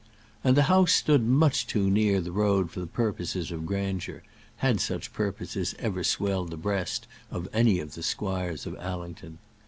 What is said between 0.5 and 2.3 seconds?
the house stood much too near